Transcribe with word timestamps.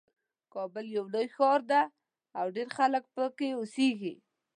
کابل 0.53 0.85
یو 0.97 1.05
لوی 1.13 1.27
ښار 1.35 1.59
ده 1.71 1.81
او 2.39 2.45
ډېر 2.55 2.67
خلک 2.77 3.03
پکې 3.15 3.49
اوسیږي 3.55 4.13